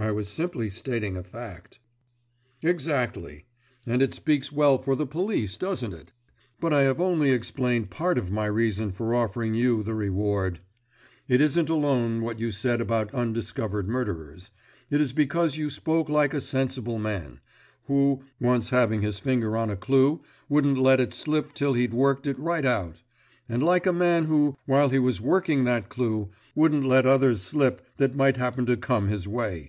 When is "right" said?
22.38-22.64